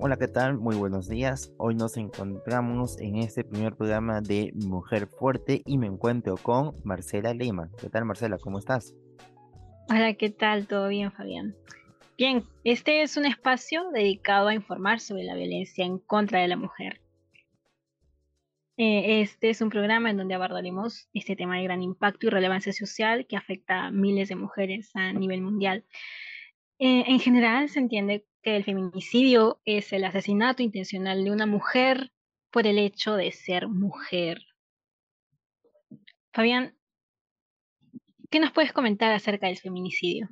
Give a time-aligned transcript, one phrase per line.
[0.00, 0.58] Hola, ¿qué tal?
[0.58, 1.52] Muy buenos días.
[1.56, 7.34] Hoy nos encontramos en este primer programa de Mujer Fuerte y me encuentro con Marcela
[7.34, 7.68] Lima.
[7.80, 8.38] ¿Qué tal, Marcela?
[8.38, 8.94] ¿Cómo estás?
[9.90, 10.68] Hola, ¿qué tal?
[10.68, 11.56] ¿Todo bien, Fabián?
[12.16, 16.56] Bien, este es un espacio dedicado a informar sobre la violencia en contra de la
[16.56, 17.00] mujer.
[18.76, 22.72] Eh, este es un programa en donde abordaremos este tema de gran impacto y relevancia
[22.72, 25.84] social que afecta a miles de mujeres a nivel mundial.
[26.78, 32.12] Eh, en general se entiende que el feminicidio es el asesinato intencional de una mujer
[32.50, 34.38] por el hecho de ser mujer.
[36.32, 36.76] Fabián,
[38.30, 40.28] ¿qué nos puedes comentar acerca del feminicidio?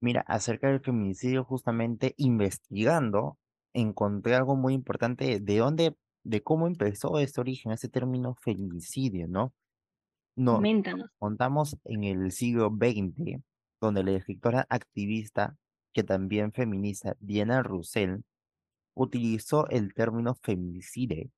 [0.00, 3.38] Mira, acerca del feminicidio, justamente investigando,
[3.72, 9.54] encontré algo muy importante de dónde, de cómo empezó este origen, ese término feminicidio, ¿no?
[10.36, 11.10] No, Coméntanos.
[11.18, 13.40] contamos en el siglo XX,
[13.80, 15.56] donde la escritora activista,
[15.94, 18.20] que también feminista, Diana Russell,
[18.94, 21.30] utilizó el término feminicide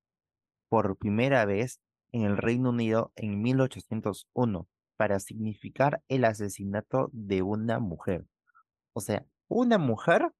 [0.68, 1.80] por primera vez
[2.12, 8.26] en el Reino Unido en 1801 para significar el asesinato de una mujer.
[8.94, 10.32] O sea, una mujer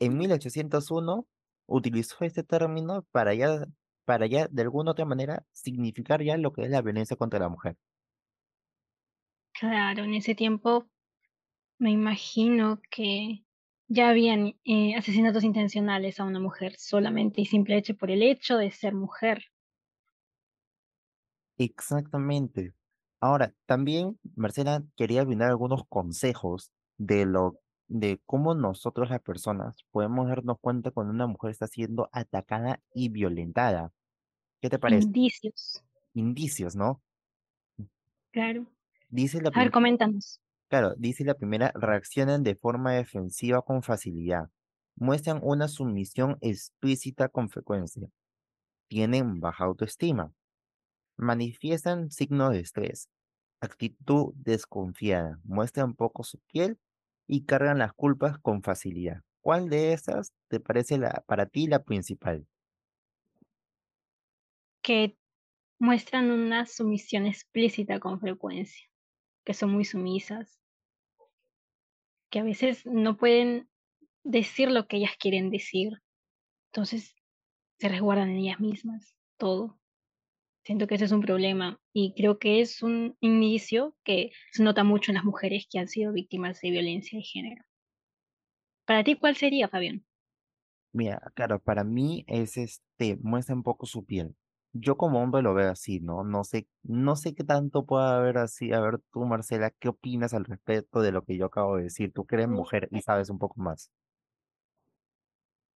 [0.00, 1.26] en 1801
[1.66, 3.66] utilizó este término para ya,
[4.04, 7.48] para ya de alguna otra manera significar ya lo que es la violencia contra la
[7.48, 7.76] mujer.
[9.54, 10.88] Claro, en ese tiempo
[11.82, 13.44] me imagino que
[13.88, 18.56] ya habían eh, asesinatos intencionales a una mujer solamente y simple hecho por el hecho
[18.56, 19.46] de ser mujer.
[21.58, 22.72] Exactamente.
[23.20, 30.28] Ahora, también, Marcela, quería brindar algunos consejos de lo de cómo nosotros las personas podemos
[30.28, 33.92] darnos cuenta cuando una mujer está siendo atacada y violentada.
[34.60, 35.08] ¿Qué te parece?
[35.08, 35.82] Indicios,
[36.14, 37.02] Indicios, ¿no?
[38.30, 38.66] claro.
[39.08, 40.41] Dice la A ver, coméntanos.
[40.72, 44.48] Claro, dice la primera, reaccionan de forma defensiva con facilidad.
[44.96, 48.08] Muestran una sumisión explícita con frecuencia.
[48.88, 50.32] Tienen baja autoestima.
[51.18, 53.08] Manifiestan signos de estrés.
[53.60, 55.40] Actitud desconfiada.
[55.44, 56.78] Muestran poco su piel
[57.28, 59.22] y cargan las culpas con facilidad.
[59.42, 62.46] ¿Cuál de esas te parece la, para ti la principal?
[64.80, 65.18] Que
[65.80, 68.88] muestran una sumisión explícita con frecuencia,
[69.44, 70.61] que son muy sumisas,
[72.32, 73.68] que a veces no pueden
[74.24, 76.02] decir lo que ellas quieren decir,
[76.72, 77.14] entonces
[77.78, 79.78] se resguardan en ellas mismas, todo.
[80.64, 84.82] Siento que ese es un problema y creo que es un inicio que se nota
[84.82, 87.64] mucho en las mujeres que han sido víctimas de violencia de género.
[88.86, 90.04] Para ti, ¿cuál sería, Fabián?
[90.92, 94.34] Mira, claro, para mí es este, muestra un poco su piel.
[94.74, 96.24] Yo como hombre lo veo así, ¿no?
[96.24, 98.72] No sé, no sé qué tanto pueda haber así.
[98.72, 102.12] A ver, tú, Marcela, ¿qué opinas al respecto de lo que yo acabo de decir?
[102.12, 103.90] Tú que eres mujer y sabes un poco más.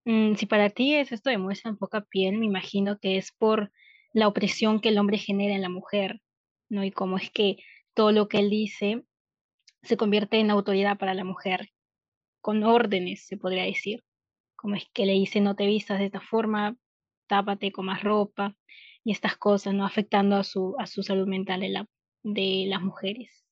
[0.06, 3.32] Mm, si para ti es esto de muestra en poca piel, me imagino que es
[3.32, 3.72] por
[4.12, 6.22] la opresión que el hombre genera en la mujer,
[6.70, 6.84] ¿no?
[6.84, 7.58] Y cómo es que
[7.94, 9.06] todo lo que él dice
[9.84, 11.70] se convierte en autoridad para la mujer,
[12.42, 14.03] con órdenes, se podría decir.
[14.56, 16.78] Como es que le dice, no te vistas de esta forma,
[17.34, 18.56] tápate con más ropa
[19.04, 19.86] y estas cosas, ¿no?
[19.86, 21.88] Afectando a su, a su salud mental de, la,
[22.22, 23.44] de las mujeres.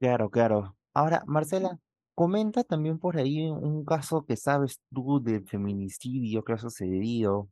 [0.00, 0.76] Claro, claro.
[0.92, 1.78] Ahora, Marcela,
[2.16, 7.48] comenta también por ahí un caso que sabes tú de feminicidio que ha sucedido.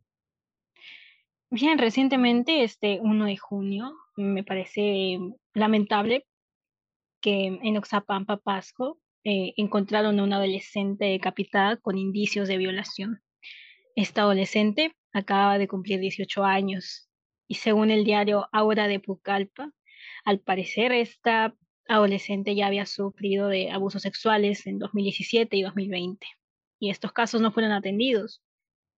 [1.48, 5.20] Bien, recientemente, este 1 de junio, me parece
[5.54, 6.26] lamentable
[7.20, 13.22] que en Oxapampa, Pasco, eh, encontraron a una adolescente decapitada con indicios de violación.
[13.96, 17.08] Esta adolescente acaba de cumplir 18 años
[17.48, 19.72] y según el diario Aura de Pucallpa,
[20.24, 21.54] al parecer esta
[21.88, 26.26] adolescente ya había sufrido de abusos sexuales en 2017 y 2020
[26.80, 28.42] y estos casos no fueron atendidos,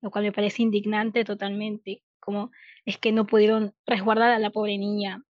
[0.01, 2.51] lo cual me parece indignante totalmente, como
[2.85, 5.23] es que no pudieron resguardar a la pobre niña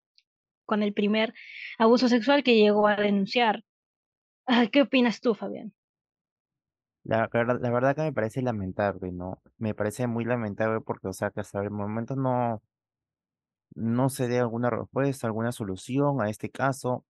[0.65, 1.33] con el primer
[1.77, 3.63] abuso sexual que llegó a denunciar.
[4.45, 5.73] Ah, ¿Qué opinas tú, Fabián?
[7.09, 9.41] La verdad, la verdad que me parece lamentable, ¿no?
[9.57, 12.61] Me parece muy lamentable porque, o sea, que hasta el momento no,
[13.75, 17.06] no se dé alguna respuesta, alguna solución a este caso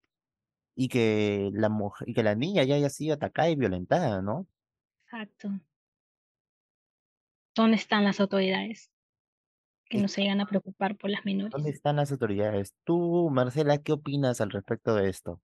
[0.76, 4.48] y que la mujer, y que la niña ya haya sido atacada y violentada, ¿no?
[5.04, 5.60] Exacto.
[7.54, 8.90] ¿Dónde están las autoridades
[9.90, 11.70] que ¿Y no se llegan a preocupar por las dónde menores?
[11.70, 12.74] están las autoridades?
[12.84, 15.40] Tú, Marcela, ¿qué opinas al respecto de esto?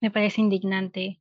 [0.00, 1.20] Me parece indignante,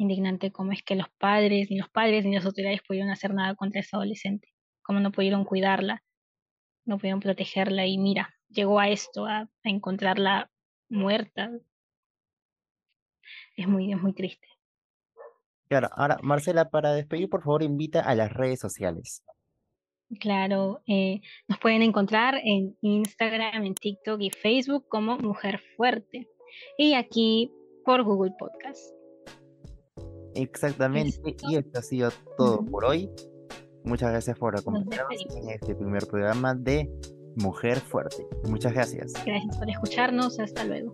[0.00, 3.54] indignante cómo es que los padres, ni los padres ni las autoridades pudieron hacer nada
[3.54, 4.48] contra esa adolescente,
[4.82, 6.02] cómo no pudieron cuidarla,
[6.86, 10.50] no pudieron protegerla y mira, llegó a esto, a, a encontrarla
[10.88, 11.50] muerta.
[13.56, 14.48] Es muy, es muy triste.
[15.68, 19.22] Claro, ahora, Marcela, para despedir, por favor, invita a las redes sociales.
[20.18, 26.28] Claro, eh, nos pueden encontrar en Instagram, en TikTok y Facebook como Mujer Fuerte.
[26.76, 27.52] Y aquí
[27.84, 28.99] por Google Podcast.
[30.34, 33.10] Exactamente, y esto ha sido todo por hoy.
[33.84, 36.90] Muchas gracias por acompañarnos en este primer programa de
[37.36, 38.26] Mujer Fuerte.
[38.48, 39.12] Muchas gracias.
[39.24, 40.38] Gracias por escucharnos.
[40.38, 40.92] Hasta luego.